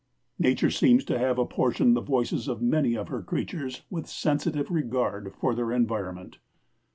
[0.39, 5.31] Nature seems to have apportioned the voices of many of her creatures with sensitive regard
[5.39, 6.39] for their environment.